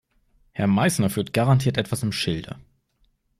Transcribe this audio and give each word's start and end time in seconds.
Herr 0.53 0.65
Meißner 0.65 1.11
führt 1.11 1.31
garantiert 1.31 1.77
etwas 1.77 2.01
im 2.01 2.11
Schilde. 2.11 2.57